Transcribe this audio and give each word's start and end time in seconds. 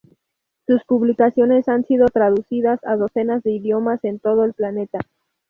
Sus 0.65 0.83
publicaciones 0.85 1.67
han 1.69 1.85
sido 1.85 2.07
traducidas 2.07 2.79
a 2.85 2.95
docenas 2.95 3.43
de 3.43 3.51
idiomas 3.51 4.03
en 4.03 4.17
todo 4.17 4.45
el 4.45 4.53
planeta. 4.53 4.97